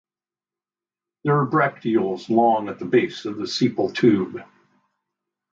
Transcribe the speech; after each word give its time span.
There 1.23 1.39
are 1.39 1.45
bracteoles 1.47 2.27
long 2.27 2.69
at 2.69 2.79
the 2.79 2.85
base 2.85 3.25
of 3.25 3.37
the 3.37 3.43
sepal 3.43 3.93
tube. 3.93 4.41